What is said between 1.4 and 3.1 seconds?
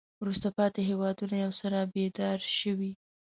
یو څه را بیدار شوي.